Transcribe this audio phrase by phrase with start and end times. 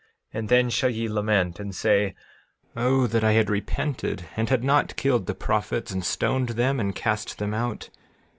[0.33, 2.15] And then shall ye lament, and say:
[2.75, 6.79] 13:33 O that I had repented, and had not killed the prophets, and stoned them,
[6.79, 7.91] and cast them out.